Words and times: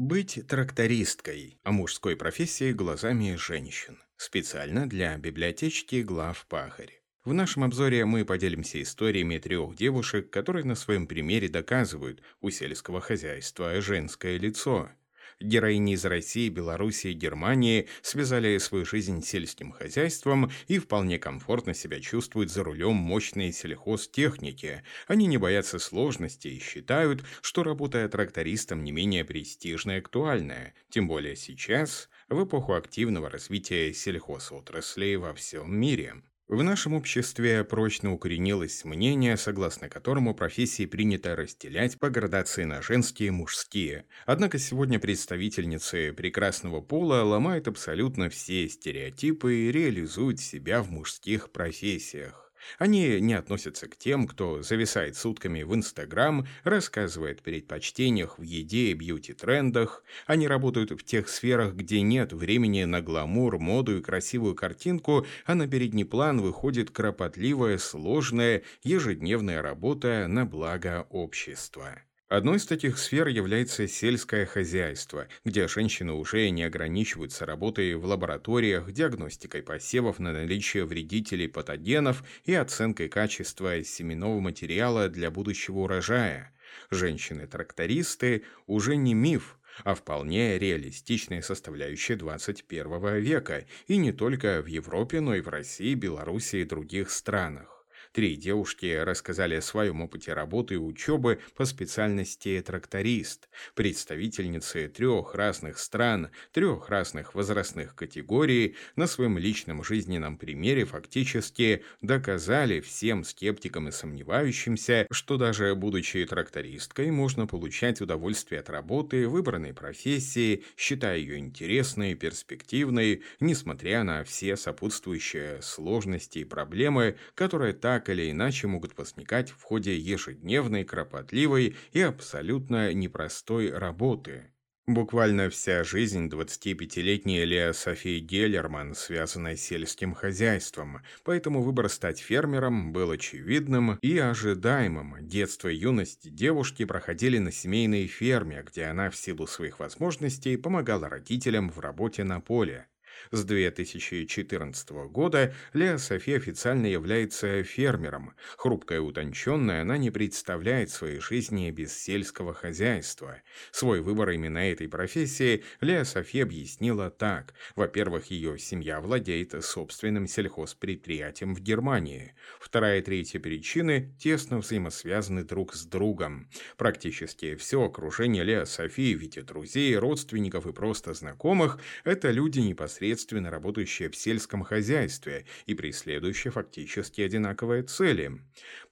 Быть 0.00 0.40
трактористкой 0.48 1.60
о 1.62 1.72
мужской 1.72 2.16
профессии 2.16 2.72
глазами 2.72 3.34
женщин. 3.34 3.98
Специально 4.16 4.88
для 4.88 5.14
библиотечки 5.18 6.00
глав 6.00 6.46
Пахарь. 6.48 7.02
В 7.22 7.34
нашем 7.34 7.64
обзоре 7.64 8.06
мы 8.06 8.24
поделимся 8.24 8.80
историями 8.80 9.36
трех 9.36 9.76
девушек, 9.76 10.30
которые 10.30 10.64
на 10.64 10.74
своем 10.74 11.06
примере 11.06 11.50
доказывают 11.50 12.22
у 12.40 12.48
сельского 12.48 13.02
хозяйства 13.02 13.78
женское 13.82 14.38
лицо– 14.38 14.88
Героини 15.40 15.94
из 15.94 16.04
России, 16.04 16.48
Белоруссии 16.50 17.12
Германии 17.12 17.88
связали 18.02 18.58
свою 18.58 18.84
жизнь 18.84 19.22
сельским 19.24 19.72
хозяйством 19.72 20.50
и 20.68 20.78
вполне 20.78 21.18
комфортно 21.18 21.72
себя 21.72 22.00
чувствуют 22.00 22.50
за 22.50 22.62
рулем 22.62 22.96
мощной 22.96 23.52
сельхозтехники. 23.52 24.82
Они 25.06 25.26
не 25.26 25.38
боятся 25.38 25.78
сложностей 25.78 26.56
и 26.56 26.60
считают, 26.60 27.24
что 27.40 27.62
работа 27.62 28.08
трактористом 28.08 28.84
не 28.84 28.92
менее 28.92 29.24
престижная 29.24 29.96
и 29.96 30.00
актуальная, 30.00 30.74
тем 30.90 31.08
более 31.08 31.36
сейчас, 31.36 32.10
в 32.28 32.44
эпоху 32.44 32.74
активного 32.74 33.30
развития 33.30 33.94
сельхозотрасли 33.94 35.14
во 35.14 35.32
всем 35.32 35.74
мире. 35.74 36.22
В 36.50 36.64
нашем 36.64 36.94
обществе 36.94 37.62
прочно 37.62 38.12
укоренилось 38.12 38.84
мнение, 38.84 39.36
согласно 39.36 39.88
которому 39.88 40.34
профессии 40.34 40.84
принято 40.84 41.36
разделять 41.36 41.96
по 42.00 42.10
градации 42.10 42.64
на 42.64 42.82
женские 42.82 43.28
и 43.28 43.30
мужские. 43.30 44.04
Однако 44.26 44.58
сегодня 44.58 44.98
представительницы 44.98 46.12
прекрасного 46.12 46.80
пола 46.80 47.22
ломают 47.22 47.68
абсолютно 47.68 48.30
все 48.30 48.68
стереотипы 48.68 49.54
и 49.54 49.70
реализуют 49.70 50.40
себя 50.40 50.82
в 50.82 50.90
мужских 50.90 51.52
профессиях. 51.52 52.49
Они 52.78 53.20
не 53.20 53.34
относятся 53.34 53.88
к 53.88 53.96
тем, 53.96 54.26
кто 54.26 54.62
зависает 54.62 55.16
сутками 55.16 55.62
в 55.62 55.74
Инстаграм, 55.74 56.46
рассказывает 56.64 57.40
о 57.40 57.42
предпочтениях 57.42 58.38
в 58.38 58.42
еде 58.42 58.90
и 58.90 58.94
бьюти-трендах. 58.94 60.04
Они 60.26 60.46
работают 60.48 60.90
в 60.90 61.04
тех 61.04 61.28
сферах, 61.28 61.74
где 61.74 62.00
нет 62.02 62.32
времени 62.32 62.84
на 62.84 63.00
гламур, 63.00 63.58
моду 63.58 63.98
и 63.98 64.02
красивую 64.02 64.54
картинку, 64.54 65.26
а 65.46 65.54
на 65.54 65.68
передний 65.68 66.04
план 66.04 66.40
выходит 66.40 66.90
кропотливая, 66.90 67.78
сложная, 67.78 68.62
ежедневная 68.82 69.62
работа 69.62 70.26
на 70.28 70.44
благо 70.44 71.06
общества. 71.10 72.02
Одной 72.30 72.58
из 72.58 72.64
таких 72.64 72.96
сфер 72.96 73.26
является 73.26 73.88
сельское 73.88 74.46
хозяйство, 74.46 75.26
где 75.44 75.66
женщины 75.66 76.12
уже 76.12 76.48
не 76.50 76.62
ограничиваются 76.62 77.44
работой 77.44 77.96
в 77.96 78.04
лабораториях, 78.04 78.92
диагностикой 78.92 79.64
посевов 79.64 80.20
на 80.20 80.32
наличие 80.32 80.84
вредителей 80.84 81.48
патогенов 81.48 82.22
и 82.44 82.54
оценкой 82.54 83.08
качества 83.08 83.82
семенного 83.82 84.38
материала 84.38 85.08
для 85.08 85.32
будущего 85.32 85.80
урожая. 85.80 86.54
Женщины-трактористы 86.92 88.44
уже 88.68 88.94
не 88.94 89.12
миф, 89.12 89.58
а 89.82 89.96
вполне 89.96 90.56
реалистичная 90.56 91.42
составляющая 91.42 92.14
21 92.14 93.16
века, 93.16 93.66
и 93.88 93.96
не 93.96 94.12
только 94.12 94.62
в 94.62 94.66
Европе, 94.66 95.20
но 95.20 95.34
и 95.34 95.40
в 95.40 95.48
России, 95.48 95.94
Беларуси 95.94 96.58
и 96.58 96.64
других 96.64 97.10
странах. 97.10 97.79
Три 98.12 98.34
девушки 98.34 98.92
рассказали 99.04 99.54
о 99.54 99.62
своем 99.62 100.00
опыте 100.00 100.32
работы 100.32 100.74
и 100.74 100.78
учебы 100.78 101.38
по 101.54 101.64
специальности 101.64 102.60
тракторист, 102.66 103.48
представительницы 103.76 104.88
трех 104.88 105.36
разных 105.36 105.78
стран, 105.78 106.30
трех 106.50 106.88
разных 106.88 107.36
возрастных 107.36 107.94
категорий, 107.94 108.74
на 108.96 109.06
своем 109.06 109.38
личном 109.38 109.84
жизненном 109.84 110.38
примере 110.38 110.86
фактически 110.86 111.84
доказали 112.00 112.80
всем 112.80 113.22
скептикам 113.22 113.86
и 113.86 113.92
сомневающимся, 113.92 115.06
что 115.12 115.36
даже 115.36 115.76
будучи 115.76 116.24
трактористкой, 116.24 117.12
можно 117.12 117.46
получать 117.46 118.00
удовольствие 118.00 118.60
от 118.60 118.70
работы, 118.70 119.28
выбранной 119.28 119.72
профессии, 119.72 120.64
считая 120.76 121.18
ее 121.18 121.38
интересной, 121.38 122.16
перспективной, 122.16 123.22
несмотря 123.38 124.02
на 124.02 124.24
все 124.24 124.56
сопутствующие 124.56 125.62
сложности 125.62 126.40
и 126.40 126.44
проблемы, 126.44 127.16
которые 127.36 127.72
так 127.72 127.99
так 128.00 128.08
или 128.08 128.30
иначе 128.30 128.66
могут 128.66 128.96
возникать 128.96 129.50
в 129.50 129.62
ходе 129.62 129.94
ежедневной, 129.94 130.84
кропотливой 130.84 131.76
и 131.92 132.00
абсолютно 132.00 132.94
непростой 132.94 133.70
работы. 133.70 134.54
Буквально 134.86 135.50
вся 135.50 135.84
жизнь 135.84 136.28
25-летней 136.28 137.44
Леа 137.44 137.74
Софии 137.74 138.18
Геллерман 138.18 138.94
связана 138.94 139.54
с 139.54 139.60
сельским 139.60 140.14
хозяйством, 140.14 141.02
поэтому 141.24 141.60
выбор 141.60 141.90
стать 141.90 142.20
фермером 142.20 142.94
был 142.94 143.10
очевидным 143.10 143.98
и 144.00 144.16
ожидаемым. 144.16 145.16
Детство 145.20 145.68
и 145.68 145.76
юность 145.76 146.34
девушки 146.34 146.86
проходили 146.86 147.36
на 147.36 147.52
семейной 147.52 148.06
ферме, 148.06 148.64
где 148.66 148.84
она 148.84 149.10
в 149.10 149.16
силу 149.16 149.46
своих 149.46 149.78
возможностей 149.78 150.56
помогала 150.56 151.10
родителям 151.10 151.68
в 151.68 151.78
работе 151.80 152.24
на 152.24 152.40
поле. 152.40 152.86
С 153.30 153.44
2014 153.44 154.90
года 155.10 155.54
Леа 155.72 155.98
Софи 155.98 156.34
официально 156.34 156.86
является 156.86 157.62
фермером. 157.62 158.34
Хрупкая 158.56 158.98
и 158.98 159.02
утонченная, 159.02 159.82
она 159.82 159.96
не 159.98 160.10
представляет 160.10 160.90
своей 160.90 161.20
жизни 161.20 161.70
без 161.70 161.96
сельского 161.96 162.54
хозяйства. 162.54 163.42
Свой 163.70 164.00
выбор 164.00 164.30
именно 164.30 164.58
этой 164.58 164.88
профессии 164.88 165.62
Леа 165.80 166.04
Софи 166.04 166.40
объяснила 166.40 167.10
так. 167.10 167.54
Во-первых, 167.76 168.30
ее 168.30 168.58
семья 168.58 169.00
владеет 169.00 169.54
собственным 169.64 170.26
сельхозпредприятием 170.26 171.54
в 171.54 171.60
Германии. 171.60 172.34
Вторая 172.58 173.00
и 173.00 173.02
третья 173.02 173.38
причины 173.38 174.14
тесно 174.18 174.58
взаимосвязаны 174.58 175.44
друг 175.44 175.74
с 175.74 175.84
другом. 175.84 176.48
Практически 176.76 177.54
все 177.54 177.84
окружение 177.84 178.44
Леа 178.44 178.64
Софии 178.64 179.14
в 179.14 179.18
виде 179.18 179.42
друзей, 179.42 179.96
родственников 179.96 180.66
и 180.66 180.72
просто 180.72 181.14
знакомых– 181.14 181.78
это 182.04 182.30
люди 182.30 182.60
непосредственно 182.60 183.09
непосредственно 183.10 183.50
работающие 183.50 184.08
в 184.08 184.16
сельском 184.16 184.62
хозяйстве 184.62 185.44
и 185.66 185.74
преследующие 185.74 186.52
фактически 186.52 187.22
одинаковые 187.22 187.82
цели. 187.82 188.40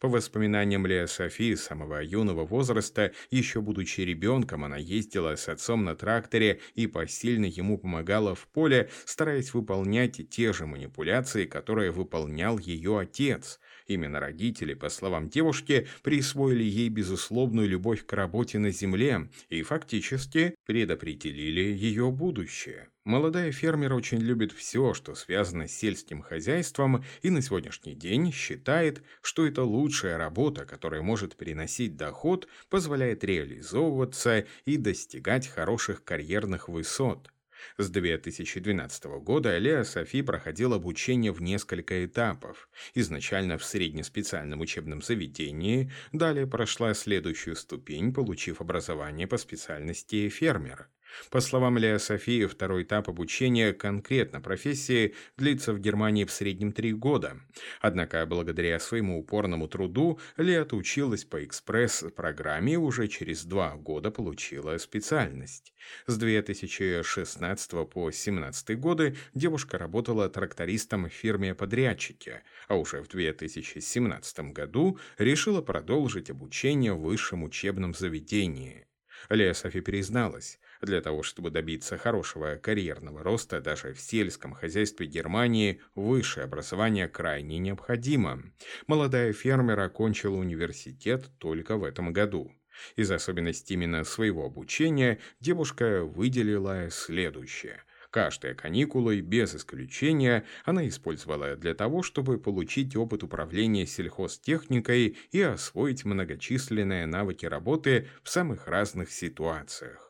По 0.01 0.09
воспоминаниям 0.09 0.87
Лео 0.87 1.07
Софии 1.07 1.55
с 1.55 1.65
самого 1.65 2.03
юного 2.03 2.45
возраста, 2.45 3.13
еще 3.31 3.61
будучи 3.61 4.01
ребенком, 4.01 4.65
она 4.65 4.77
ездила 4.77 5.37
с 5.37 5.49
отцом 5.49 5.85
на 5.85 5.95
тракторе 5.95 6.61
и 6.75 6.89
посильно 6.89 7.47
ему 7.47 7.79
помогала 7.79 8.35
в 8.35 8.49
поле, 8.49 8.91
стараясь 9.05 9.55
выполнять 9.55 10.29
те 10.29 10.53
же 10.53 10.67
манипуляции, 10.67 11.45
которые 11.47 11.93
выполнял 11.93 12.59
ее 12.59 12.99
отец. 12.99 13.61
Именно 13.89 14.21
родители, 14.21 14.75
по 14.75 14.91
словам 14.91 15.31
девушки, 15.31 15.89
присвоили 16.03 16.63
ей 16.63 16.91
безусловную 16.91 17.67
любовь 17.67 18.05
к 18.05 18.13
работе 18.13 18.59
на 18.59 18.71
земле 18.71 19.31
и 19.49 19.63
фактически 19.63 20.55
предопределили 20.67 21.63
ее 21.63 22.11
будущее. 22.11 22.91
Молодая 23.05 23.51
фермер 23.51 23.95
очень 23.95 24.19
любит 24.19 24.53
все, 24.53 24.93
что 24.93 25.15
связано 25.15 25.67
с 25.67 25.73
сельским 25.73 26.21
хозяйством, 26.21 27.03
и 27.23 27.31
на 27.31 27.41
сегодняшний 27.41 27.95
день 27.95 28.31
считает, 28.31 29.03
что 29.23 29.47
это 29.47 29.63
лучшая 29.63 30.19
работа, 30.19 30.67
которая 30.67 31.01
может 31.01 31.37
приносить 31.37 31.97
доход, 31.97 32.47
позволяет 32.69 33.25
реализовываться 33.25 34.47
и 34.67 34.77
достигать 34.77 35.49
хороших 35.49 36.05
карьерных 36.05 36.69
высот. 36.69 37.31
С 37.77 37.91
2012 37.91 39.05
года 39.21 39.57
Леа 39.59 39.85
Софи 39.85 40.23
проходил 40.23 40.75
обучение 40.75 41.33
в 41.33 41.43
несколько 41.43 42.05
этапов. 42.05 42.69
Изначально 42.95 43.59
в 43.59 43.65
среднеспециальном 43.65 44.61
учебном 44.61 45.03
заведении, 45.03 45.91
далее 46.13 46.47
прошла 46.47 46.95
следующую 46.95 47.57
ступень, 47.57 48.13
получив 48.13 48.61
образование 48.61 49.27
по 49.27 49.37
специальности 49.37 50.29
фермера. 50.29 50.89
По 51.31 51.41
словам 51.41 51.79
Лео 51.79 51.99
Софии, 51.99 52.47
второй 52.47 52.85
этап 52.85 53.09
обучения 53.09 53.73
конкретно 53.73 54.41
профессии 54.41 55.15
длится 55.37 55.73
в 55.73 55.81
Германии 55.81 56.25
в 56.25 56.31
среднем 56.31 56.73
три 56.73 56.93
года. 56.93 57.39
Однако, 57.81 58.25
благодаря 58.27 58.79
своему 58.79 59.19
упорному 59.19 59.69
труду, 59.69 60.19
Леа 60.37 60.67
училась 60.73 61.25
по 61.25 61.45
экспресс-программе 61.45 62.75
и 62.75 62.77
уже 62.77 63.09
через 63.09 63.45
два 63.45 63.75
года 63.77 64.11
получила 64.11 64.77
специальность. 64.79 65.73
С 66.07 66.17
2016 66.17 67.71
по 67.71 68.11
2017 68.11 68.79
годы 68.79 69.17
девушка 69.35 69.79
работала 69.79 70.29
трактористом 70.29 71.09
в 71.09 71.13
фирме-подрядчике, 71.13 72.43
а 72.69 72.77
уже 72.77 73.03
в 73.03 73.09
2017 73.09 74.41
году 74.53 74.99
решила 75.19 75.63
продолжить 75.63 76.31
обучение 76.31 76.93
в 76.93 77.01
высшем 77.01 77.43
учебном 77.43 77.95
заведении. 77.95 78.87
Лея 79.31 79.53
Софи 79.53 79.81
призналась, 79.81 80.59
для 80.81 81.01
того, 81.01 81.23
чтобы 81.23 81.51
добиться 81.51 81.99
хорошего 81.99 82.57
карьерного 82.57 83.23
роста 83.23 83.61
даже 83.61 83.93
в 83.93 84.01
сельском 84.01 84.53
хозяйстве 84.53 85.07
Германии, 85.07 85.81
высшее 85.95 86.45
образование 86.45 87.09
крайне 87.09 87.59
необходимо. 87.59 88.43
Молодая 88.87 89.33
фермер 89.33 89.81
окончила 89.81 90.37
университет 90.37 91.31
только 91.39 91.77
в 91.77 91.85
этом 91.85 92.13
году. 92.13 92.53
Из 92.97 93.11
особенностей 93.11 93.75
именно 93.75 94.05
своего 94.05 94.45
обучения 94.45 95.19
девушка 95.41 96.05
выделила 96.05 96.91
следующее. 96.91 97.83
Каждые 98.11 98.55
каникулы, 98.55 99.21
без 99.21 99.55
исключения, 99.55 100.45
она 100.65 100.89
использовала 100.89 101.57
для 101.57 101.75
того, 101.75 102.03
чтобы 102.03 102.39
получить 102.39 102.97
опыт 102.97 103.23
управления 103.23 103.87
сельхозтехникой 103.87 105.19
и 105.31 105.43
освоить 105.43 106.07
многочисленные 106.07 107.05
навыки 107.07 107.45
работы 107.45 108.09
в 108.23 108.31
самых 108.31 108.67
разных 108.67 109.11
ситуациях 109.11 110.08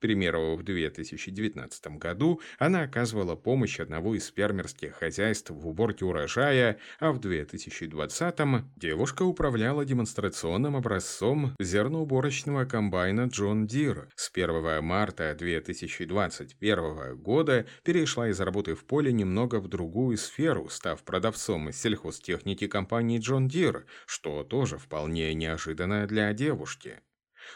примеру, 0.00 0.56
в 0.56 0.62
2019 0.62 1.98
году 1.98 2.40
она 2.58 2.82
оказывала 2.82 3.36
помощь 3.36 3.78
одного 3.78 4.14
из 4.14 4.32
фермерских 4.32 4.94
хозяйств 4.96 5.50
в 5.50 5.68
уборке 5.68 6.04
урожая, 6.04 6.78
а 6.98 7.12
в 7.12 7.20
2020 7.20 8.36
девушка 8.76 9.22
управляла 9.22 9.84
демонстрационным 9.84 10.76
образцом 10.76 11.54
зерноуборочного 11.60 12.64
комбайна 12.64 13.26
John 13.26 13.66
Deere. 13.66 14.08
С 14.16 14.30
1 14.32 14.82
марта 14.82 15.34
2021 15.38 17.16
года 17.16 17.66
перешла 17.84 18.28
из 18.28 18.40
работы 18.40 18.74
в 18.74 18.84
поле 18.84 19.12
немного 19.12 19.60
в 19.60 19.68
другую 19.68 20.16
сферу, 20.16 20.68
став 20.68 21.02
продавцом 21.04 21.72
сельхозтехники 21.72 22.66
компании 22.66 23.18
John 23.18 23.48
Deere, 23.48 23.84
что 24.06 24.42
тоже 24.44 24.78
вполне 24.78 25.34
неожиданно 25.34 26.06
для 26.06 26.32
девушки. 26.32 27.00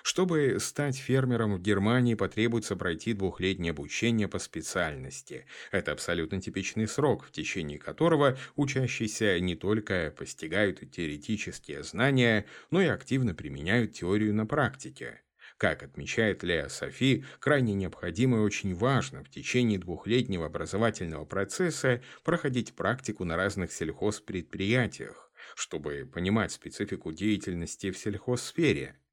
Чтобы 0.02 0.58
стать 0.61 0.96
фермером 0.96 1.55
в 1.55 1.61
Германии, 1.61 2.14
потребуется 2.14 2.76
пройти 2.76 3.12
двухлетнее 3.12 3.70
обучение 3.70 4.29
по 4.29 4.38
специальности. 4.38 5.46
Это 5.70 5.93
абсолютно 5.93 6.41
типичный 6.41 6.88
срок, 6.88 7.25
в 7.25 7.31
течение 7.32 7.79
которого 7.79 8.37
учащиеся 8.56 9.38
не 9.41 9.55
только 9.55 10.12
постигают 10.17 10.81
теоретические 10.91 11.82
знания, 11.82 12.46
но 12.70 12.82
и 12.82 12.87
активно 12.87 13.35
применяют 13.35 13.93
теорию 13.93 14.35
на 14.35 14.46
практике. 14.46 15.20
Как 15.56 15.82
отмечает 15.82 16.43
Леа 16.43 16.69
Софи, 16.69 17.25
крайне 17.38 17.75
необходимо 17.75 18.38
и 18.38 18.40
очень 18.40 18.75
важно 18.75 19.23
в 19.23 19.31
течение 19.31 19.79
двухлетнего 19.79 20.47
образовательного 20.47 21.25
процесса 21.25 22.02
проходить 22.25 22.75
практику 22.75 23.25
на 23.25 23.37
разных 23.37 23.73
сельхозпредприятиях, 23.73 25.31
чтобы 25.55 26.11
понимать 26.12 26.50
специфику 26.50 27.12
деятельности 27.12 27.90
в 27.90 27.99
сельхозсфере– 27.99 28.99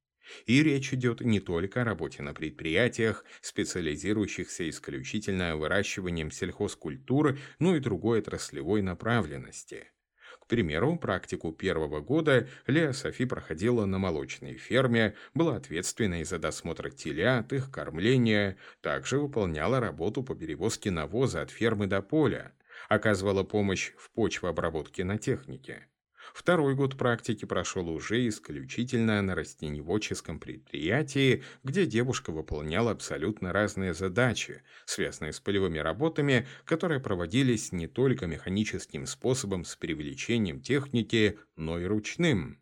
и 0.46 0.64
речь 0.64 0.94
идет 0.94 1.22
не 1.22 1.40
только 1.40 1.82
о 1.82 1.86
работе 1.86 2.22
на 2.24 2.34
предприятиях, 2.34 3.26
специализирующихся 3.42 4.70
исключительно 4.70 5.58
выращиванием 5.58 6.32
сельхозкультуры, 6.32 7.40
но 7.60 7.76
и 7.76 7.80
другой 7.80 8.20
отраслевой 8.20 8.82
направленности. 8.82 9.88
К 10.40 10.48
примеру, 10.48 10.98
практику 10.98 11.52
первого 11.52 12.02
года 12.02 12.48
Леа 12.68 12.94
Софи 12.94 13.26
проходила 13.26 13.86
на 13.86 14.00
молочной 14.00 14.56
ферме, 14.56 15.16
была 15.34 15.56
ответственной 15.58 16.24
за 16.24 16.40
досмотр 16.40 16.92
телят, 16.92 17.54
их 17.54 17.72
кормления, 17.72 18.58
также 18.82 19.20
выполняла 19.20 19.80
работу 19.80 20.24
по 20.24 20.36
перевозке 20.36 20.92
навоза 20.92 21.42
от 21.42 21.52
фермы 21.52 21.88
до 21.88 22.02
поля, 22.02 22.54
оказывала 22.90 23.44
помощь 23.44 23.94
в 23.98 24.10
почвообработке 24.12 25.04
на 25.04 25.18
технике. 25.18 25.88
Второй 26.34 26.76
год 26.76 26.98
практики 26.98 27.46
прошел 27.46 27.90
уже 27.90 28.28
исключительно 28.28 29.22
на 29.22 29.36
растеневодческом 29.36 30.40
предприятии, 30.40 31.44
где 31.64 31.86
девушка 31.86 32.32
выполняла 32.32 32.92
абсолютно 32.92 33.52
разные 33.52 33.94
задачи, 33.94 34.64
связанные 34.86 35.34
с 35.34 35.40
полевыми 35.40 35.80
работами, 35.80 36.48
которые 36.64 37.00
проводились 37.00 37.72
не 37.72 37.88
только 37.88 38.28
механическим 38.28 39.06
способом 39.06 39.66
с 39.66 39.76
привлечением 39.76 40.62
техники, 40.62 41.38
но 41.56 41.80
и 41.80 41.86
ручным. 41.86 42.60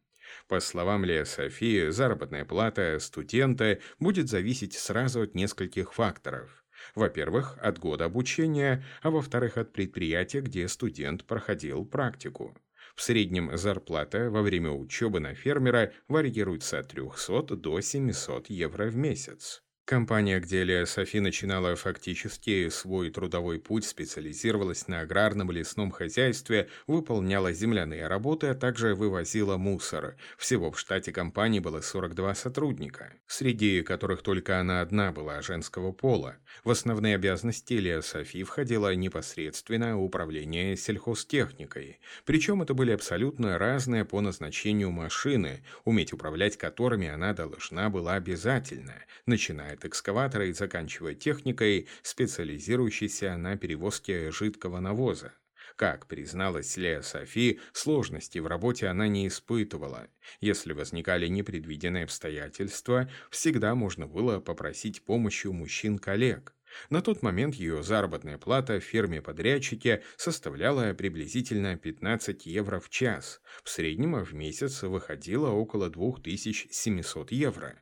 По 0.48 0.60
словам 0.60 1.06
Лея 1.06 1.26
Софии, 1.26 1.90
заработная 1.90 2.46
плата 2.46 2.98
студента 3.00 3.80
будет 4.00 4.30
зависеть 4.30 4.74
сразу 4.74 5.22
от 5.22 5.36
нескольких 5.36 5.94
факторов. 5.94 6.64
Во-первых, 6.96 7.58
от 7.62 7.78
года 7.78 8.06
обучения, 8.06 8.84
а 9.02 9.12
во-вторых, 9.12 9.58
от 9.58 9.74
предприятия, 9.74 10.42
где 10.42 10.68
студент 10.68 11.26
проходил 11.26 11.86
практику. 11.86 12.58
В 13.00 13.02
среднем 13.02 13.56
зарплата 13.56 14.30
во 14.30 14.42
время 14.42 14.72
учебы 14.72 15.22
на 15.22 15.34
фермера 15.34 15.94
варьируется 16.10 16.80
от 16.80 16.90
300 16.90 17.56
до 17.56 17.80
700 17.80 18.50
евро 18.50 18.88
в 18.90 18.98
месяц. 18.98 19.64
Компания, 19.90 20.40
где 20.40 20.64
Лея 20.64 20.86
Софи 20.86 21.20
начинала 21.20 21.76
фактически 21.76 22.70
свой 22.70 23.10
трудовой 23.10 23.60
путь, 23.60 23.86
специализировалась 23.86 24.88
на 24.88 25.00
аграрном 25.00 25.50
лесном 25.50 25.90
хозяйстве, 25.90 26.70
выполняла 26.86 27.54
земляные 27.54 28.06
работы, 28.06 28.50
а 28.50 28.54
также 28.54 28.94
вывозила 28.94 29.58
мусор. 29.58 30.16
Всего 30.38 30.70
в 30.70 30.80
штате 30.80 31.12
компании 31.12 31.60
было 31.60 31.82
42 31.82 32.36
сотрудника, 32.36 33.14
среди 33.26 33.82
которых 33.82 34.22
только 34.22 34.60
она 34.60 34.82
одна 34.82 35.12
была 35.12 35.42
женского 35.42 35.92
пола. 35.92 36.36
В 36.64 36.70
основные 36.70 37.16
обязанности 37.16 37.74
Лея 37.74 38.02
Софи 38.02 38.44
входила 38.44 38.94
непосредственно 38.94 40.00
управление 40.00 40.78
сельхозтехникой. 40.78 42.00
Причем 42.26 42.62
это 42.62 42.76
были 42.76 42.92
абсолютно 42.92 43.58
разные 43.58 44.06
по 44.06 44.22
назначению 44.22 44.92
машины, 44.92 45.64
уметь 45.84 46.14
управлять 46.14 46.58
которыми 46.58 47.08
она 47.08 47.34
должна 47.34 47.90
была 47.90 48.14
обязательно, 48.14 48.94
начиная 49.26 49.79
от 49.80 49.86
экскаватора 49.86 50.48
и 50.48 50.52
заканчивая 50.52 51.16
техникой, 51.16 51.88
специализирующейся 52.04 53.38
на 53.38 53.58
перевозке 53.58 54.32
жидкого 54.32 54.80
навоза. 54.80 55.34
Как 55.78 56.08
призналась 56.08 56.76
Лея 56.76 57.02
Софи, 57.02 57.62
сложностей 57.72 58.42
в 58.42 58.48
работе 58.48 58.88
она 58.88 59.08
не 59.08 59.28
испытывала. 59.28 60.08
Если 60.42 60.74
возникали 60.74 61.28
непредвиденные 61.28 62.04
обстоятельства, 62.04 63.10
всегда 63.32 63.76
можно 63.76 64.06
было 64.06 64.42
попросить 64.42 65.06
помощи 65.06 65.48
у 65.48 65.54
мужчин-коллег. 65.54 66.54
На 66.90 67.02
тот 67.02 67.24
момент 67.24 67.56
ее 67.56 67.82
заработная 67.82 68.38
плата 68.38 68.80
в 68.80 68.84
фирме-подрядчике 68.84 70.04
составляла 70.18 70.94
приблизительно 70.94 71.78
15 71.78 72.46
евро 72.46 72.80
в 72.80 72.90
час. 72.90 73.42
В 73.64 73.70
среднем 73.70 74.22
в 74.24 74.34
месяц 74.34 74.84
выходило 74.84 75.50
около 75.50 75.90
2700 75.90 77.32
евро. 77.32 77.82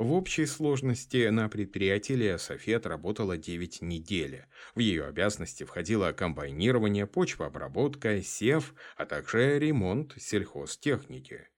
В 0.00 0.14
общей 0.14 0.46
сложности 0.46 1.28
на 1.28 1.50
предприятии 1.50 2.14
Лея 2.14 2.38
Софет 2.38 2.86
работала 2.86 3.36
9 3.36 3.82
недель. 3.82 4.46
В 4.74 4.78
ее 4.78 5.04
обязанности 5.04 5.64
входило 5.64 6.12
комбайнирование, 6.12 7.06
почвообработка, 7.06 8.22
сев, 8.22 8.74
а 8.96 9.04
также 9.04 9.58
ремонт 9.58 10.14
сельхозтехники. 10.16 11.48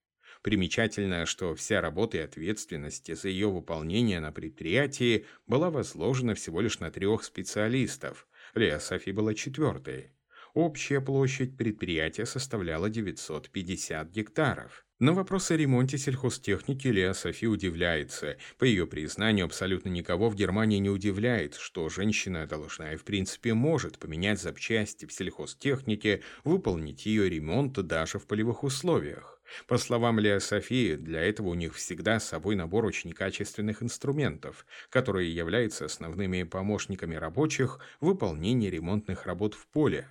Примечательно, 0.41 1.25
что 1.25 1.55
вся 1.55 1.79
работа 1.79 2.17
и 2.17 2.19
ответственность 2.19 3.15
за 3.15 3.29
ее 3.29 3.49
выполнение 3.49 4.19
на 4.19 4.33
предприятии 4.33 5.25
была 5.47 5.71
возложена 5.71 6.35
всего 6.35 6.59
лишь 6.59 6.79
на 6.79 6.91
трех 6.91 7.23
специалистов. 7.23 8.27
Лея 8.55 8.79
Софи 8.79 9.13
была 9.13 9.35
четвертой. 9.35 10.11
Общая 10.53 10.99
площадь 10.99 11.55
предприятия 11.55 12.25
составляла 12.25 12.89
950 12.89 14.09
гектаров. 14.09 14.85
На 15.03 15.11
вопрос 15.11 15.51
о 15.51 15.57
ремонте 15.57 15.97
сельхозтехники 15.97 16.87
Леа 16.87 17.13
Софи 17.13 17.45
удивляется. 17.45 18.37
По 18.57 18.63
ее 18.63 18.87
признанию, 18.87 19.43
абсолютно 19.43 19.89
никого 19.89 20.29
в 20.29 20.35
Германии 20.35 20.77
не 20.77 20.89
удивляет, 20.89 21.55
что 21.55 21.89
женщина 21.89 22.47
должна 22.47 22.93
и 22.93 22.95
в 22.95 23.03
принципе 23.03 23.53
может 23.53 23.99
поменять 23.99 24.41
запчасти 24.41 25.05
в 25.05 25.11
сельхозтехнике, 25.11 26.21
выполнить 26.45 27.05
ее 27.05 27.29
ремонт 27.29 27.73
даже 27.73 28.17
в 28.17 28.27
полевых 28.27 28.63
условиях. 28.63 29.41
По 29.67 29.77
словам 29.77 30.19
Леа 30.21 30.39
Софии, 30.39 30.95
для 30.95 31.19
этого 31.19 31.49
у 31.49 31.53
них 31.53 31.75
всегда 31.75 32.21
с 32.21 32.29
собой 32.29 32.55
набор 32.55 32.85
очень 32.85 33.11
качественных 33.11 33.83
инструментов, 33.83 34.65
которые 34.89 35.35
являются 35.35 35.83
основными 35.83 36.43
помощниками 36.43 37.15
рабочих 37.15 37.79
в 37.99 38.05
выполнении 38.05 38.69
ремонтных 38.69 39.25
работ 39.25 39.53
в 39.53 39.67
поле. 39.67 40.07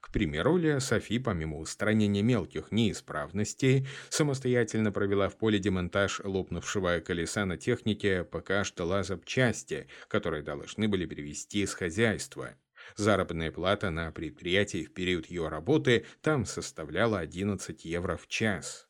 К 0.00 0.10
примеру, 0.12 0.56
Леа 0.56 0.80
Софи, 0.80 1.18
помимо 1.18 1.58
устранения 1.58 2.22
мелких 2.22 2.72
неисправностей, 2.72 3.86
самостоятельно 4.08 4.92
провела 4.92 5.28
в 5.28 5.36
поле 5.36 5.58
демонтаж 5.58 6.20
лопнувшего 6.24 7.00
колеса 7.00 7.44
на 7.44 7.56
технике, 7.56 8.24
пока 8.24 8.64
ждала 8.64 9.02
запчасти, 9.02 9.88
которые 10.08 10.42
должны 10.42 10.88
были 10.88 11.06
привезти 11.06 11.62
из 11.62 11.74
хозяйства. 11.74 12.54
Заработная 12.94 13.50
плата 13.50 13.90
на 13.90 14.12
предприятии 14.12 14.84
в 14.84 14.92
период 14.92 15.26
ее 15.26 15.48
работы 15.48 16.06
там 16.20 16.44
составляла 16.44 17.18
11 17.18 17.84
евро 17.84 18.16
в 18.16 18.28
час. 18.28 18.85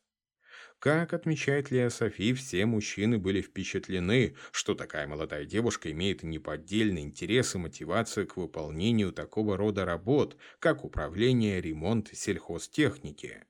Как 0.79 1.13
отмечает 1.13 1.71
Леа 1.71 1.89
Софи, 1.89 2.33
все 2.33 2.67
мужчины 2.67 3.17
были 3.17 3.41
впечатлены, 3.41 4.35
что 4.51 4.75
такая 4.75 5.07
молодая 5.07 5.43
девушка 5.43 5.91
имеет 5.91 6.21
неподдельный 6.21 7.01
интерес 7.01 7.55
и 7.55 7.57
мотивацию 7.57 8.27
к 8.27 8.37
выполнению 8.37 9.11
такого 9.11 9.57
рода 9.57 9.85
работ, 9.85 10.37
как 10.59 10.85
управление, 10.85 11.61
ремонт 11.61 12.09
сельхозтехники. 12.13 13.45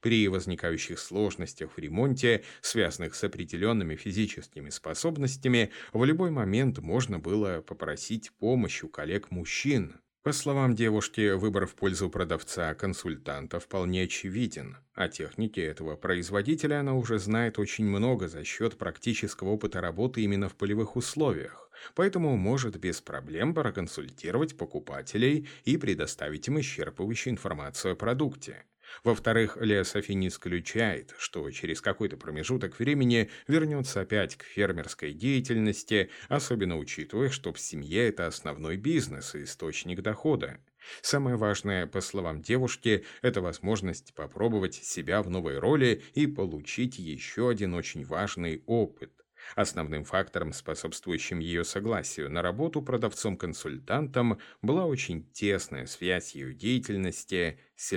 При 0.00 0.26
возникающих 0.28 0.98
сложностях 0.98 1.72
в 1.76 1.78
ремонте, 1.78 2.44
связанных 2.62 3.14
с 3.14 3.24
определенными 3.24 3.96
физическими 3.96 4.70
способностями, 4.70 5.72
в 5.92 6.02
любой 6.04 6.30
момент 6.30 6.78
можно 6.78 7.18
было 7.18 7.60
попросить 7.60 8.32
помощь 8.38 8.82
у 8.82 8.88
коллег-мужчин. 8.88 10.00
По 10.22 10.32
словам 10.32 10.74
девушки, 10.74 11.32
выбор 11.32 11.64
в 11.64 11.74
пользу 11.74 12.10
продавца-консультанта 12.10 13.58
вполне 13.58 14.02
очевиден. 14.02 14.76
О 14.92 15.08
технике 15.08 15.62
этого 15.62 15.96
производителя 15.96 16.80
она 16.80 16.92
уже 16.94 17.18
знает 17.18 17.58
очень 17.58 17.86
много 17.86 18.28
за 18.28 18.44
счет 18.44 18.76
практического 18.76 19.48
опыта 19.48 19.80
работы 19.80 20.20
именно 20.20 20.50
в 20.50 20.56
полевых 20.56 20.96
условиях, 20.96 21.70
поэтому 21.94 22.36
может 22.36 22.76
без 22.78 23.00
проблем 23.00 23.54
проконсультировать 23.54 24.58
покупателей 24.58 25.48
и 25.64 25.78
предоставить 25.78 26.48
им 26.48 26.58
исчерпывающую 26.58 27.30
информацию 27.30 27.94
о 27.94 27.96
продукте. 27.96 28.66
Во-вторых, 29.04 29.56
Леа 29.60 29.84
Софи 29.84 30.14
не 30.14 30.28
исключает, 30.28 31.14
что 31.18 31.50
через 31.50 31.80
какой-то 31.80 32.16
промежуток 32.16 32.78
времени 32.78 33.30
вернется 33.48 34.00
опять 34.00 34.36
к 34.36 34.42
фермерской 34.44 35.12
деятельности, 35.12 36.10
особенно 36.28 36.76
учитывая, 36.78 37.30
что 37.30 37.52
в 37.52 37.60
семье 37.60 38.08
это 38.08 38.26
основной 38.26 38.76
бизнес 38.76 39.34
и 39.34 39.44
источник 39.44 40.02
дохода. 40.02 40.60
Самое 41.02 41.36
важное, 41.36 41.86
по 41.86 42.00
словам 42.00 42.42
девушки, 42.42 43.04
это 43.22 43.40
возможность 43.40 44.14
попробовать 44.14 44.74
себя 44.74 45.22
в 45.22 45.30
новой 45.30 45.58
роли 45.58 46.02
и 46.14 46.26
получить 46.26 46.98
еще 46.98 47.50
один 47.50 47.74
очень 47.74 48.04
важный 48.04 48.62
опыт. 48.66 49.12
Основным 49.56 50.04
фактором, 50.04 50.52
способствующим 50.52 51.38
ее 51.38 51.64
согласию 51.64 52.30
на 52.30 52.42
работу 52.42 52.82
продавцом-консультантом, 52.82 54.38
была 54.62 54.86
очень 54.86 55.30
тесная 55.32 55.86
связь 55.86 56.34
ее 56.34 56.54
деятельности 56.54 57.58
с 57.74 57.92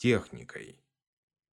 сельхозтехникой. 0.00 0.80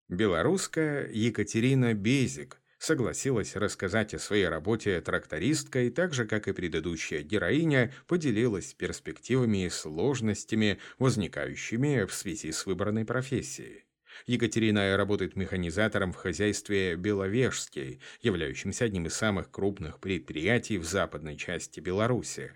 Белорусская 0.10 1.10
Екатерина 1.12 1.94
Безик 1.94 2.62
согласилась 2.80 3.56
рассказать 3.56 4.14
о 4.14 4.20
своей 4.20 4.48
работе 4.48 5.02
трактористкой, 5.02 5.90
так 5.90 6.14
же, 6.14 6.26
как 6.26 6.48
и 6.48 6.54
предыдущая 6.54 7.24
героиня, 7.24 7.94
поделилась 8.08 8.74
перспективами 8.74 9.66
и 9.66 9.70
сложностями, 9.70 10.80
возникающими 10.98 12.06
в 12.06 12.14
связи 12.14 12.52
с 12.52 12.66
выбранной 12.66 13.04
профессией. 13.04 13.84
Екатерина 14.26 14.96
работает 14.96 15.36
механизатором 15.36 16.14
в 16.14 16.16
хозяйстве 16.16 16.96
Беловежский, 16.96 18.00
являющемся 18.22 18.86
одним 18.86 19.08
из 19.08 19.14
самых 19.14 19.52
крупных 19.52 20.00
предприятий 20.00 20.78
в 20.78 20.86
западной 20.86 21.36
части 21.36 21.80
Беларуси. 21.80 22.54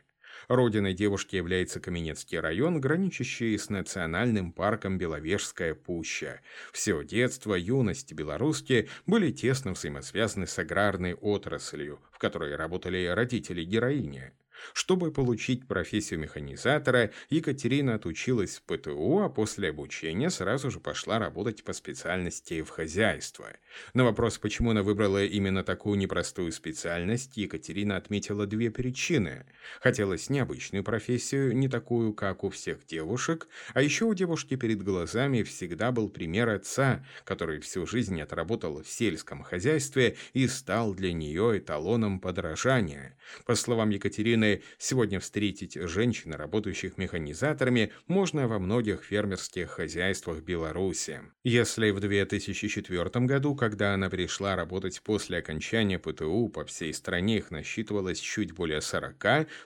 Родиной 0.48 0.94
девушки 0.94 1.36
является 1.36 1.80
Каменецкий 1.80 2.40
район, 2.40 2.82
граничащий 2.82 3.58
с 3.58 3.70
национальным 3.70 4.52
парком 4.52 4.98
Беловежская 4.98 5.74
пуща. 5.74 6.42
Все 6.72 7.04
детство, 7.04 7.56
юность 7.56 8.14
белоруски 8.14 8.90
были 9.06 9.32
тесно 9.32 9.74
взаимосвязаны 9.74 10.48
с 10.48 10.58
аграрной 10.60 11.14
отраслью, 11.14 12.00
в 12.12 12.18
которой 12.18 12.56
работали 12.56 13.06
родители 13.06 13.64
героини. 13.64 14.32
Чтобы 14.74 15.12
получить 15.12 15.68
профессию 15.68 16.20
механизатора, 16.20 17.12
Екатерина 17.30 17.96
отучилась 17.96 18.58
в 18.58 18.64
ПТУ, 18.64 19.20
а 19.20 19.30
после 19.30 19.70
обучения 19.70 20.30
сразу 20.30 20.72
же 20.72 20.80
пошла 20.80 21.20
работать 21.20 21.64
по 21.64 21.74
специальности 21.74 22.62
в 22.62 22.70
хозяйство. 22.70 23.48
На 23.94 24.04
вопрос, 24.04 24.38
почему 24.38 24.72
она 24.72 24.84
выбрала 24.84 25.24
именно 25.24 25.64
такую 25.64 25.98
непростую 25.98 26.52
специальность, 26.52 27.38
Екатерина 27.38 27.98
отметила 27.98 28.46
две 28.46 28.70
причины. 28.72 29.46
Хотелось 29.80 30.30
необычную 30.30 30.84
профессию, 30.84 31.56
не 31.56 31.68
такую, 31.68 32.14
как 32.14 32.44
у 32.44 32.50
всех 32.50 32.86
девушек, 32.86 33.48
а 33.74 33.82
еще 33.82 34.06
у 34.06 34.14
девушки 34.14 34.56
перед 34.56 34.84
глазами 34.84 35.44
всегда 35.44 35.92
был 35.92 36.10
пример 36.10 36.50
отца, 36.50 37.06
который 37.24 37.60
всю 37.60 37.86
жизнь 37.86 38.22
отработал 38.22 38.84
в 38.84 38.88
сельском 38.88 39.44
хозяйстве 39.44 40.18
и 40.34 40.48
стал 40.48 40.94
для 40.94 41.14
нее 41.14 41.60
эталоном 41.60 42.20
подражания. 42.20 43.18
По 43.46 43.56
словам 43.56 43.90
Екатерины, 43.92 44.51
сегодня 44.78 45.20
встретить 45.20 45.76
женщин, 45.76 46.34
работающих 46.34 46.98
механизаторами, 46.98 47.92
можно 48.08 48.48
во 48.48 48.60
многих 48.60 49.04
фермерских 49.04 49.70
хозяйствах 49.72 50.42
Беларуси. 50.42 51.22
Если 51.44 51.92
в 51.92 52.00
2004 52.00 53.26
году, 53.26 53.56
когда 53.56 53.94
она 53.94 54.10
пришла 54.10 54.56
работать 54.56 55.02
после 55.02 55.38
окончания 55.38 56.00
ПТУ, 56.00 56.50
по 56.50 56.66
всей 56.66 56.94
стране 56.94 57.38
их 57.38 57.52
насчитывалось 57.52 58.20
чуть 58.20 58.54
более 58.54 58.82
40, 58.82 59.18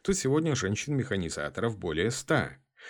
то 0.01 0.13
сегодня 0.13 0.55
женщин-механизаторов 0.55 1.77
более 1.77 2.11
100. 2.11 2.49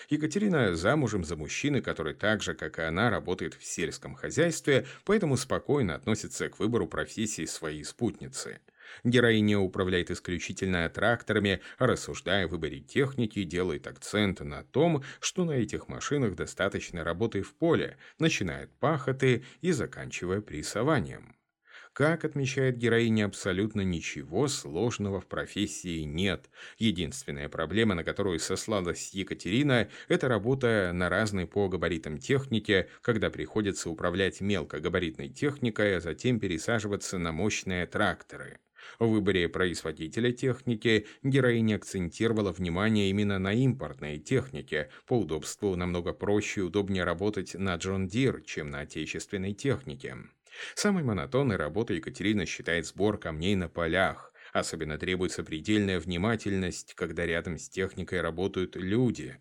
Екатерина 0.09 0.75
замужем 0.75 1.23
за 1.23 1.35
мужчиной, 1.35 1.81
который 1.81 2.13
так 2.13 2.41
же, 2.41 2.53
как 2.53 2.79
и 2.79 2.81
она, 2.81 3.09
работает 3.09 3.53
в 3.53 3.65
сельском 3.65 4.15
хозяйстве, 4.15 4.85
поэтому 5.05 5.37
спокойно 5.37 5.95
относится 5.95 6.49
к 6.49 6.59
выбору 6.59 6.87
профессии 6.87 7.45
своей 7.45 7.83
спутницы. 7.83 8.59
Героиня 9.03 9.59
управляет 9.59 10.11
исключительно 10.11 10.89
тракторами, 10.89 11.61
рассуждая 11.77 12.45
о 12.45 12.47
выборе 12.47 12.79
техники, 12.79 13.43
делает 13.43 13.87
акцент 13.87 14.39
на 14.39 14.63
том, 14.63 15.03
что 15.19 15.45
на 15.45 15.51
этих 15.51 15.87
машинах 15.87 16.35
достаточно 16.35 17.03
работы 17.03 17.41
в 17.41 17.53
поле, 17.55 17.97
начиная 18.19 18.65
от 18.65 18.79
пахоты 18.79 19.43
и 19.61 19.71
заканчивая 19.71 20.41
прессованием. 20.41 21.35
Как 21.95 22.25
отмечает 22.25 22.77
героиня, 22.77 23.23
абсолютно 23.23 23.79
ничего 23.79 24.49
сложного 24.49 25.21
в 25.21 25.27
профессии 25.27 26.01
нет. 26.01 26.49
Единственная 26.77 27.47
проблема, 27.47 27.95
на 27.95 28.03
которую 28.03 28.39
сослалась 28.39 29.11
Екатерина, 29.13 29.87
это 30.09 30.27
работа 30.27 30.91
на 30.93 31.07
разной 31.07 31.47
по 31.47 31.69
габаритам 31.69 32.17
технике, 32.17 32.89
когда 33.01 33.29
приходится 33.29 33.89
управлять 33.89 34.41
мелкогабаритной 34.41 35.29
техникой, 35.29 35.95
а 35.95 36.01
затем 36.01 36.41
пересаживаться 36.41 37.17
на 37.17 37.31
мощные 37.31 37.85
тракторы. 37.85 38.59
В 38.99 39.07
выборе 39.07 39.49
производителя 39.49 40.31
техники 40.31 41.07
героиня 41.23 41.75
акцентировала 41.75 42.51
внимание 42.51 43.09
именно 43.09 43.39
на 43.39 43.53
импортной 43.53 44.17
технике. 44.17 44.89
По 45.05 45.19
удобству 45.19 45.75
намного 45.75 46.13
проще 46.13 46.61
и 46.61 46.63
удобнее 46.63 47.03
работать 47.03 47.53
на 47.55 47.75
Джон 47.75 48.07
Дир, 48.07 48.41
чем 48.41 48.69
на 48.69 48.81
отечественной 48.81 49.53
технике. 49.53 50.15
Самой 50.75 51.03
монотонной 51.03 51.55
работой 51.55 51.97
Екатерина 51.97 52.45
считает 52.45 52.85
сбор 52.85 53.17
камней 53.17 53.55
на 53.55 53.69
полях. 53.69 54.31
Особенно 54.53 54.97
требуется 54.97 55.43
предельная 55.43 55.99
внимательность, 55.99 56.93
когда 56.93 57.25
рядом 57.25 57.57
с 57.57 57.67
техникой 57.67 58.21
работают 58.21 58.75
люди. 58.75 59.37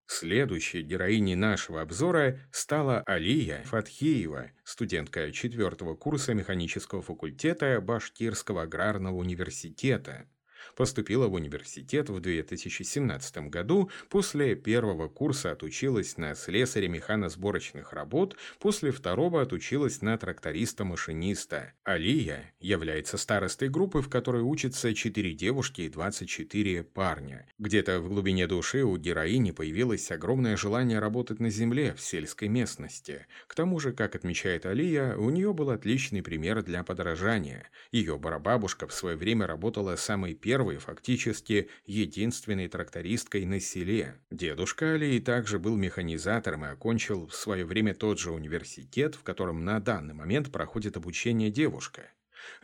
Следующей 0.05 0.83
героиней 0.83 1.35
нашего 1.35 1.81
обзора 1.81 2.37
стала 2.51 3.01
Алия 3.07 3.63
Фатхеева, 3.63 4.51
студентка 4.63 5.31
четвертого 5.31 5.95
курса 5.95 6.35
механического 6.35 7.01
факультета 7.01 7.81
Башкирского 7.81 8.63
аграрного 8.63 9.15
университета. 9.15 10.27
Поступила 10.75 11.27
в 11.27 11.33
университет 11.33 12.09
в 12.09 12.19
2017 12.19 13.49
году, 13.49 13.89
после 14.09 14.55
первого 14.55 15.07
курса 15.07 15.51
отучилась 15.51 16.17
на 16.17 16.35
слесаря 16.35 16.87
механосборочных 16.87 17.93
работ, 17.93 18.35
после 18.59 18.91
второго 18.91 19.41
отучилась 19.41 20.01
на 20.01 20.17
тракториста-машиниста. 20.17 21.73
Алия 21.83 22.53
является 22.59 23.17
старостой 23.17 23.69
группы, 23.69 24.01
в 24.01 24.09
которой 24.09 24.43
учатся 24.43 24.93
4 24.93 25.33
девушки 25.33 25.81
и 25.81 25.89
24 25.89 26.83
парня. 26.83 27.47
Где-то 27.59 27.99
в 27.99 28.07
глубине 28.07 28.47
души 28.47 28.83
у 28.83 28.97
героини 28.97 29.51
появилось 29.51 30.11
огромное 30.11 30.57
желание 30.57 30.99
работать 30.99 31.39
на 31.39 31.49
земле, 31.49 31.93
в 31.93 32.01
сельской 32.01 32.47
местности. 32.47 33.25
К 33.47 33.55
тому 33.55 33.79
же, 33.79 33.93
как 33.93 34.15
отмечает 34.15 34.65
Алия, 34.65 35.15
у 35.17 35.29
нее 35.29 35.53
был 35.53 35.69
отличный 35.71 36.21
пример 36.21 36.63
для 36.63 36.83
подражания. 36.83 37.69
Ее 37.91 38.17
прабабушка 38.17 38.87
в 38.87 38.93
свое 38.93 39.15
время 39.17 39.47
работала 39.47 39.95
самой 39.95 40.33
первой 40.33 40.50
первой, 40.51 40.79
фактически 40.79 41.69
единственной 41.85 42.67
трактористкой 42.67 43.45
на 43.45 43.61
селе. 43.61 44.15
Дедушка 44.31 44.95
Алии 44.95 45.17
также 45.19 45.59
был 45.59 45.77
механизатором 45.77 46.65
и 46.65 46.67
окончил 46.67 47.25
в 47.27 47.33
свое 47.33 47.63
время 47.63 47.93
тот 47.93 48.19
же 48.19 48.31
университет, 48.31 49.15
в 49.15 49.23
котором 49.23 49.63
на 49.63 49.79
данный 49.79 50.13
момент 50.13 50.51
проходит 50.51 50.97
обучение 50.97 51.51
девушка. 51.51 52.11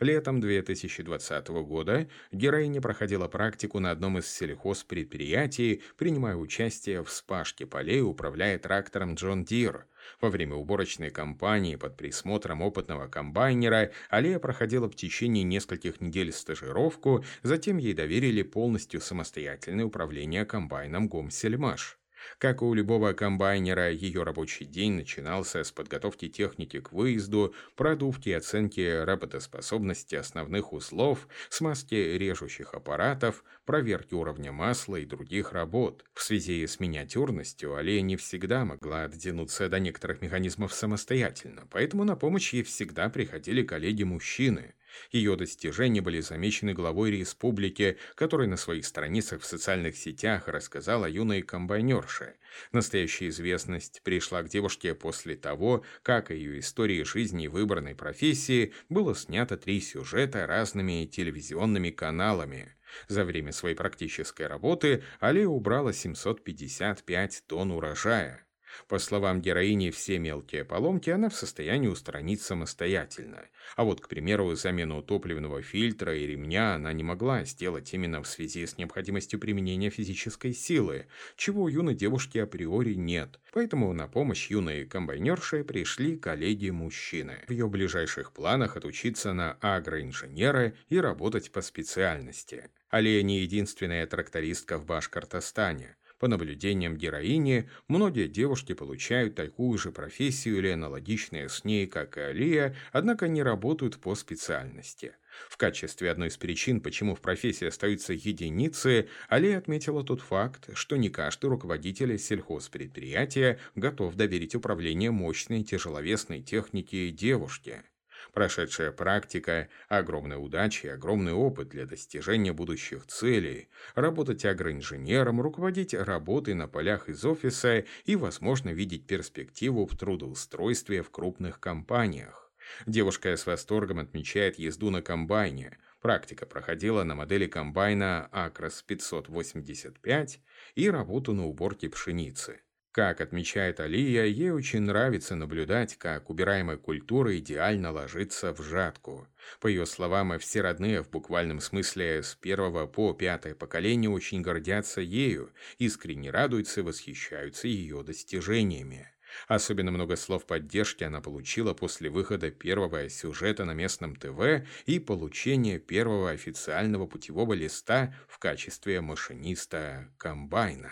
Летом 0.00 0.38
2020 0.38 1.48
года 1.48 2.10
героиня 2.30 2.82
проходила 2.82 3.26
практику 3.26 3.78
на 3.78 3.90
одном 3.90 4.18
из 4.18 4.26
сельхозпредприятий, 4.26 5.82
принимая 5.96 6.36
участие 6.36 7.02
вспашке 7.02 7.64
полей, 7.64 8.02
управляя 8.02 8.58
трактором 8.58 9.14
John 9.14 9.46
Deere– 9.46 9.86
во 10.20 10.30
время 10.30 10.54
уборочной 10.54 11.10
кампании 11.10 11.76
под 11.76 11.96
присмотром 11.96 12.62
опытного 12.62 13.08
комбайнера 13.08 13.90
Алия 14.08 14.38
проходила 14.38 14.88
в 14.88 14.94
течение 14.94 15.44
нескольких 15.44 16.00
недель 16.00 16.32
стажировку, 16.32 17.24
затем 17.42 17.76
ей 17.76 17.94
доверили 17.94 18.42
полностью 18.42 19.00
самостоятельное 19.00 19.84
управление 19.84 20.44
комбайном 20.44 21.08
Гомсельмаш. 21.08 21.97
Как 22.38 22.62
у 22.62 22.74
любого 22.74 23.12
комбайнера, 23.12 23.90
ее 23.90 24.22
рабочий 24.22 24.64
день 24.64 24.92
начинался 24.92 25.64
с 25.64 25.72
подготовки 25.72 26.28
техники 26.28 26.80
к 26.80 26.92
выезду, 26.92 27.54
продувки 27.76 28.30
и 28.30 28.32
оценки 28.32 29.04
работоспособности 29.04 30.14
основных 30.14 30.72
узлов, 30.72 31.28
смазки 31.48 31.94
режущих 31.94 32.74
аппаратов, 32.74 33.44
проверки 33.64 34.14
уровня 34.14 34.52
масла 34.52 34.96
и 34.96 35.06
других 35.06 35.52
работ. 35.52 36.04
В 36.14 36.22
связи 36.22 36.66
с 36.66 36.80
миниатюрностью 36.80 37.74
Алия 37.74 38.00
не 38.02 38.16
всегда 38.16 38.64
могла 38.64 39.08
дотянуться 39.08 39.68
до 39.68 39.78
некоторых 39.78 40.20
механизмов 40.22 40.72
самостоятельно, 40.74 41.66
поэтому 41.70 42.04
на 42.04 42.16
помощь 42.16 42.52
ей 42.52 42.62
всегда 42.62 43.08
приходили 43.08 43.62
коллеги-мужчины. 43.62 44.74
Ее 45.10 45.36
достижения 45.36 46.00
были 46.00 46.20
замечены 46.20 46.72
главой 46.72 47.10
республики, 47.10 47.98
который 48.14 48.46
на 48.46 48.56
своих 48.56 48.86
страницах 48.86 49.42
в 49.42 49.46
социальных 49.46 49.96
сетях 49.96 50.48
рассказал 50.48 51.04
о 51.04 51.08
юной 51.08 51.42
комбайнерше. 51.42 52.34
Настоящая 52.72 53.28
известность 53.28 54.02
пришла 54.02 54.42
к 54.42 54.48
девушке 54.48 54.94
после 54.94 55.36
того, 55.36 55.84
как 56.02 56.30
о 56.30 56.34
ее 56.34 56.58
истории 56.60 57.02
жизни 57.02 57.44
и 57.44 57.48
выбранной 57.48 57.94
профессии 57.94 58.72
было 58.88 59.14
снято 59.14 59.56
три 59.56 59.80
сюжета 59.80 60.46
разными 60.46 61.06
телевизионными 61.06 61.90
каналами. 61.90 62.74
За 63.08 63.24
время 63.24 63.52
своей 63.52 63.74
практической 63.74 64.46
работы 64.46 65.02
Алия 65.20 65.46
убрала 65.46 65.92
755 65.92 67.44
тонн 67.46 67.72
урожая. 67.72 68.47
По 68.88 68.98
словам 68.98 69.40
героини, 69.40 69.90
все 69.90 70.18
мелкие 70.18 70.64
поломки 70.64 71.10
она 71.10 71.28
в 71.28 71.34
состоянии 71.34 71.88
устранить 71.88 72.42
самостоятельно. 72.42 73.44
А 73.76 73.84
вот, 73.84 74.00
к 74.00 74.08
примеру, 74.08 74.54
замену 74.54 75.02
топливного 75.02 75.62
фильтра 75.62 76.16
и 76.16 76.26
ремня 76.26 76.74
она 76.74 76.92
не 76.92 77.02
могла 77.02 77.44
сделать 77.44 77.92
именно 77.92 78.22
в 78.22 78.28
связи 78.28 78.66
с 78.66 78.78
необходимостью 78.78 79.38
применения 79.38 79.90
физической 79.90 80.52
силы, 80.52 81.06
чего 81.36 81.64
у 81.64 81.68
юной 81.68 81.94
девушки 81.94 82.38
априори 82.38 82.94
нет. 82.94 83.40
Поэтому 83.52 83.92
на 83.92 84.08
помощь 84.08 84.50
юной 84.50 84.86
комбайнерше 84.86 85.64
пришли 85.64 86.16
коллеги-мужчины. 86.16 87.44
В 87.48 87.50
ее 87.50 87.68
ближайших 87.68 88.32
планах 88.32 88.76
отучиться 88.76 89.32
на 89.32 89.52
агроинженера 89.60 90.74
и 90.88 90.98
работать 90.98 91.52
по 91.52 91.60
специальности. 91.62 92.70
Алия 92.90 93.22
не 93.22 93.40
единственная 93.40 94.06
трактористка 94.06 94.78
в 94.78 94.86
Башкортостане. 94.86 95.97
По 96.18 96.26
наблюдениям 96.26 96.96
героини, 96.96 97.70
многие 97.86 98.26
девушки 98.26 98.72
получают 98.72 99.36
такую 99.36 99.78
же 99.78 99.92
профессию 99.92 100.58
или 100.58 100.68
аналогичные 100.68 101.48
с 101.48 101.64
ней, 101.64 101.86
как 101.86 102.18
и 102.18 102.20
Алия, 102.20 102.74
однако 102.90 103.28
не 103.28 103.42
работают 103.42 103.98
по 103.98 104.16
специальности. 104.16 105.14
В 105.48 105.56
качестве 105.56 106.10
одной 106.10 106.28
из 106.28 106.36
причин, 106.36 106.80
почему 106.80 107.14
в 107.14 107.20
профессии 107.20 107.68
остаются 107.68 108.12
единицы, 108.14 109.08
Алия 109.28 109.58
отметила 109.58 110.02
тот 110.02 110.20
факт, 110.20 110.70
что 110.74 110.96
не 110.96 111.08
каждый 111.08 111.50
руководитель 111.50 112.18
сельхозпредприятия 112.18 113.60
готов 113.76 114.16
доверить 114.16 114.56
управление 114.56 115.12
мощной 115.12 115.62
тяжеловесной 115.62 116.42
техники 116.42 117.10
девушке. 117.10 117.84
Прошедшая 118.32 118.92
практика, 118.92 119.68
огромная 119.88 120.38
удача 120.38 120.88
и 120.88 120.90
огромный 120.90 121.32
опыт 121.32 121.68
для 121.68 121.86
достижения 121.86 122.52
будущих 122.52 123.06
целей, 123.06 123.68
работать 123.94 124.44
агроинженером, 124.44 125.40
руководить 125.40 125.94
работой 125.94 126.54
на 126.54 126.68
полях 126.68 127.08
из 127.08 127.24
офиса 127.24 127.84
и, 128.04 128.16
возможно, 128.16 128.70
видеть 128.70 129.06
перспективу 129.06 129.86
в 129.86 129.96
трудоустройстве 129.96 131.02
в 131.02 131.10
крупных 131.10 131.60
компаниях. 131.60 132.50
Девушка 132.86 133.36
с 133.36 133.46
восторгом 133.46 133.98
отмечает 133.98 134.58
езду 134.58 134.90
на 134.90 135.02
комбайне. 135.02 135.78
Практика 136.00 136.46
проходила 136.46 137.02
на 137.02 137.14
модели 137.14 137.46
комбайна 137.46 138.28
Акрос 138.30 138.82
585 138.82 140.40
и 140.74 140.90
работу 140.90 141.32
на 141.32 141.46
уборке 141.46 141.88
пшеницы. 141.88 142.60
Как 142.98 143.20
отмечает 143.20 143.78
Алия, 143.78 144.24
ей 144.24 144.50
очень 144.50 144.80
нравится 144.80 145.36
наблюдать, 145.36 145.94
как 145.98 146.30
убираемая 146.30 146.78
культура 146.78 147.38
идеально 147.38 147.92
ложится 147.92 148.52
в 148.52 148.60
жатку. 148.60 149.28
По 149.60 149.68
ее 149.68 149.86
словам, 149.86 150.36
все 150.40 150.62
родные 150.62 151.04
в 151.04 151.08
буквальном 151.08 151.60
смысле 151.60 152.24
с 152.24 152.34
первого 152.34 152.88
по 152.88 153.14
пятое 153.14 153.54
поколение 153.54 154.10
очень 154.10 154.42
гордятся 154.42 155.00
ею, 155.00 155.52
искренне 155.78 156.32
радуются 156.32 156.80
и 156.80 156.82
восхищаются 156.82 157.68
ее 157.68 158.02
достижениями. 158.02 159.08
Особенно 159.46 159.92
много 159.92 160.16
слов 160.16 160.44
поддержки 160.44 161.04
она 161.04 161.20
получила 161.20 161.74
после 161.74 162.10
выхода 162.10 162.50
первого 162.50 163.08
сюжета 163.08 163.64
на 163.64 163.74
местном 163.74 164.16
ТВ 164.16 164.66
и 164.86 164.98
получения 164.98 165.78
первого 165.78 166.30
официального 166.30 167.06
путевого 167.06 167.52
листа 167.52 168.12
в 168.26 168.40
качестве 168.40 169.00
машиниста 169.00 170.12
комбайна. 170.18 170.90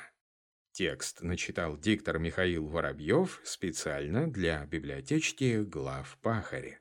Текст 0.77 1.23
начитал 1.23 1.79
диктор 1.79 2.19
Михаил 2.19 2.67
Воробьев 2.67 3.41
специально 3.45 4.31
для 4.31 4.62
библиотечки 4.67 5.62
глав 5.62 6.19
Пахари. 6.21 6.81